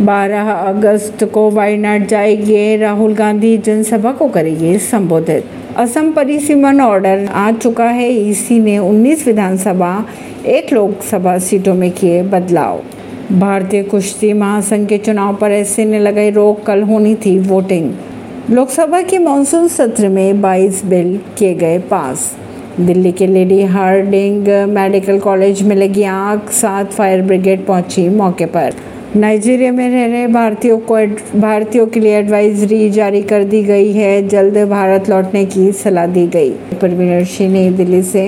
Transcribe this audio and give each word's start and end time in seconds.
12 0.00 0.52
अगस्त 0.52 1.24
को 1.24 1.50
वायनाड 1.50 2.06
जाएँगे, 2.06 2.76
राहुल 2.76 3.14
गांधी 3.14 3.58
जनसभा 3.58 4.12
को 4.12 4.28
करेंगे 4.28 4.78
संबोधित। 4.78 5.44
असम 5.76 6.12
परिसीमन 6.12 6.80
ऑर्डर 6.80 7.28
आ 7.32 7.52
चुका 7.52 7.84
है, 7.84 8.12
इसी 8.12 8.58
ने 8.58 8.78
19 8.78 9.26
विधानसभा, 9.26 10.06
एक 10.46 10.72
लोकसभा 10.72 11.38
सीटों 11.38 11.74
में 11.74 11.90
किए 11.90 12.22
बदलाव। 12.22 12.80
भारतीय 13.38 13.82
कुश्ती 13.82 14.32
महासंघ 14.32 14.88
के 14.88 14.98
चुनाव 14.98 15.34
पर 15.34 15.50
ऐसे 15.50 15.84
ने 15.84 15.98
लगाई 15.98 16.30
रोक, 16.30 16.62
कल 16.62 16.82
होनी 16.82 17.14
थी 17.14 17.38
वोटिंग। 17.38 17.92
लोकसभा 18.50 19.02
के 19.02 19.18
मानसून 19.18 19.68
सत्र 19.68 20.08
में 20.08 20.40
22 20.40 20.84
बिल 20.84 21.20
किए 21.38 21.54
गए 21.54 21.78
पास। 21.78 22.36
दिल्ली 22.80 23.12
के 23.12 23.26
लेडी 23.26 23.62
हार्डिंग 23.62 24.48
मेडिकल 24.68 25.18
कॉलेज 25.18 25.62
में 25.62 25.76
लगी 25.76 26.02
आग, 26.02 26.40
सात 26.48 26.90
फायर 26.90 27.22
ब्रिगेड 27.22 27.66
पहुँची 27.66 28.08
मौके 28.08 28.46
पर। 28.46 28.72
नाइजीरिया 29.16 29.70
में 29.72 29.88
रह 29.90 30.06
रहे 30.06 30.26
भारतीयों 30.26 30.78
को 30.90 30.96
भारतीयों 31.40 31.86
के 31.86 32.00
लिए 32.00 32.18
एडवाइजरी 32.18 32.90
जारी 32.90 33.22
कर 33.22 33.44
दी 33.44 33.62
गई 33.62 33.92
है। 33.92 34.28
जल्द 34.28 34.58
भारत 34.68 35.08
लौटने 35.08 35.44
की 35.44 35.72
सलाह 35.72 36.06
दी 36.06 36.26
गई। 36.26 36.50
परवीन 36.50 37.24
सिंह, 37.24 37.52
नई 37.52 37.70
दिल्ली 37.70 38.02
से। 38.02 38.24